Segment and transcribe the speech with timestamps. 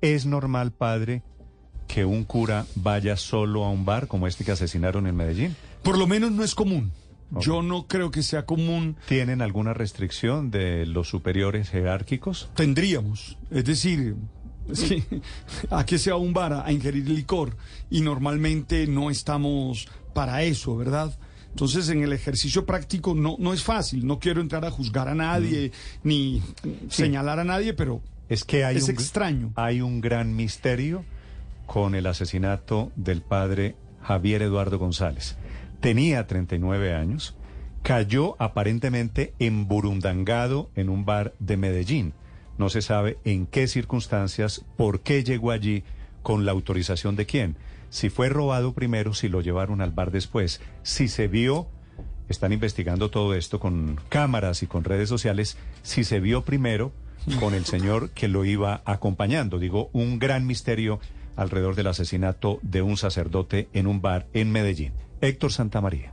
[0.00, 1.22] ¿Es normal, padre,
[1.86, 5.56] que un cura vaya solo a un bar como este que asesinaron en Medellín?
[5.82, 6.92] Por lo menos no es común.
[7.40, 8.96] Yo no creo que sea común.
[9.08, 12.50] ¿Tienen alguna restricción de los superiores jerárquicos?
[12.54, 13.38] Tendríamos.
[13.50, 14.16] Es decir,
[14.72, 15.04] sí,
[15.70, 17.56] a que sea un bar a ingerir licor
[17.88, 21.16] y normalmente no estamos para eso, ¿verdad?
[21.50, 24.06] Entonces, en el ejercicio práctico no, no es fácil.
[24.06, 25.72] No quiero entrar a juzgar a nadie
[26.02, 26.42] ni
[26.88, 29.52] señalar a nadie, pero Es que hay Es un, extraño.
[29.56, 31.04] Hay un gran misterio
[31.66, 35.36] con el asesinato del padre Javier Eduardo González.
[35.80, 37.36] Tenía 39 años,
[37.82, 42.12] cayó aparentemente emburundangado en un bar de Medellín.
[42.58, 45.84] No se sabe en qué circunstancias, por qué llegó allí,
[46.22, 47.56] con la autorización de quién.
[47.90, 51.68] Si fue robado primero, si lo llevaron al bar después, si se vio
[52.28, 56.92] están investigando todo esto con cámaras y con redes sociales, si se vio primero
[57.40, 59.58] con el señor que lo iba acompañando.
[59.58, 61.00] Digo, un gran misterio
[61.36, 64.92] alrededor del asesinato de un sacerdote en un bar en Medellín.
[65.20, 66.12] Héctor Santamaría.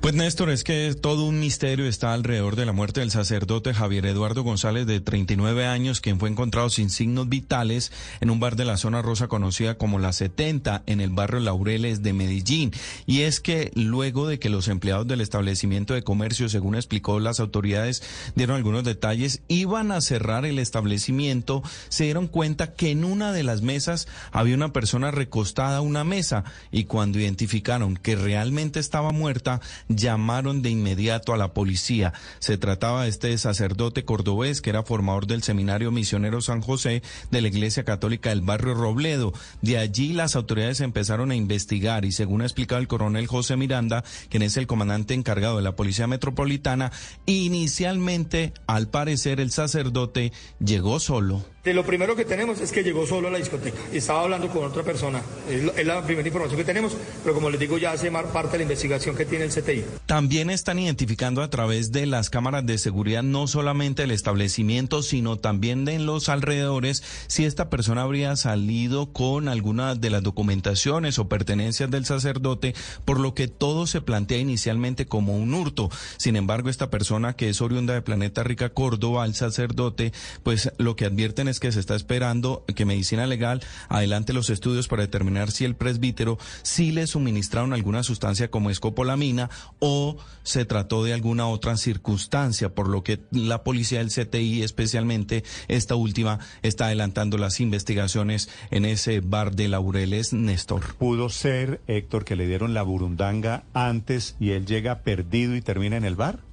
[0.00, 4.06] Pues Néstor, es que todo un misterio está alrededor de la muerte del sacerdote Javier
[4.06, 8.64] Eduardo González de 39 años, quien fue encontrado sin signos vitales en un bar de
[8.64, 12.72] la zona rosa conocida como La 70 en el barrio Laureles de Medellín.
[13.04, 17.38] Y es que luego de que los empleados del establecimiento de comercio, según explicó las
[17.38, 18.02] autoridades,
[18.34, 23.42] dieron algunos detalles, iban a cerrar el establecimiento, se dieron cuenta que en una de
[23.42, 29.12] las mesas había una persona recostada a una mesa y cuando identificaron que realmente estaba
[29.12, 32.14] muerta, llamaron de inmediato a la policía.
[32.38, 37.40] Se trataba de este sacerdote cordobés que era formador del Seminario Misionero San José de
[37.42, 39.32] la Iglesia Católica del barrio Robledo.
[39.60, 44.04] De allí las autoridades empezaron a investigar y según ha explicado el coronel José Miranda,
[44.28, 46.92] quien es el comandante encargado de la Policía Metropolitana,
[47.26, 50.32] inicialmente, al parecer, el sacerdote
[50.64, 51.44] llegó solo.
[51.62, 54.48] De lo primero que tenemos es que llegó solo a la discoteca y estaba hablando
[54.48, 55.20] con otra persona.
[55.46, 58.62] Es, la primera información que tenemos, pero como les digo, ya hace parte de la
[58.62, 59.84] investigación que tiene el CTI.
[60.06, 65.36] También están identificando a través de las cámaras de seguridad no solamente el establecimiento, sino
[65.36, 71.18] también de en los alrededores si esta persona habría salido con alguna de las documentaciones
[71.18, 75.90] o pertenencias del sacerdote, por lo que todo se plantea inicialmente como un hurto.
[76.16, 80.96] Sin embargo, esta persona que es oriunda de Planeta Rica, Córdoba, el sacerdote, pues lo
[80.96, 85.64] que advierten que se está esperando que Medicina Legal adelante los estudios para determinar si
[85.64, 91.76] el presbítero sí le suministraron alguna sustancia como escopolamina o se trató de alguna otra
[91.76, 98.48] circunstancia, por lo que la policía del CTI, especialmente esta última, está adelantando las investigaciones
[98.70, 100.94] en ese bar de Laureles, Néstor.
[100.96, 105.96] ¿Pudo ser, Héctor, que le dieron la burundanga antes y él llega perdido y termina
[105.96, 106.49] en el bar?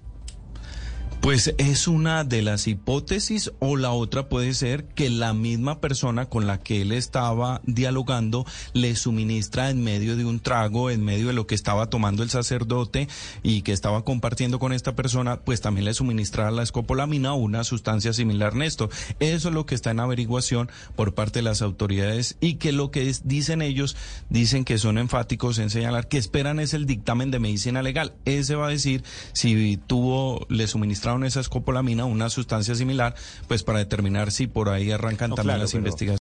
[1.28, 6.28] Pues es una de las hipótesis o la otra puede ser que la misma persona
[6.28, 11.28] con la que él estaba dialogando le suministra en medio de un trago, en medio
[11.28, 13.10] de lo que estaba tomando el sacerdote
[13.44, 17.66] y que estaba compartiendo con esta persona, pues también le suministra la escopolamina o una
[17.66, 18.88] sustancia similar, Néstor.
[19.20, 22.90] Eso es lo que está en averiguación por parte de las autoridades y que lo
[22.90, 23.98] que es- dicen ellos,
[24.30, 28.14] dicen que son enfáticos en señalar que esperan es el dictamen de medicina legal.
[28.24, 33.16] Ese va a decir si tuvo, le suministraron esa escopolamina, una sustancia similar,
[33.48, 36.16] pues para determinar si por ahí arrancan No, también claro, las pero- investigaciones.